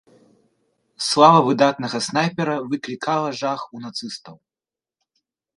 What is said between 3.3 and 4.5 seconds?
жах у нацыстаў.